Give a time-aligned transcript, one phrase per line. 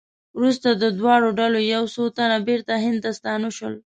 [0.37, 3.75] وروسته د دواړو ډلو یو څو تنه بېرته هند ته ستانه شول.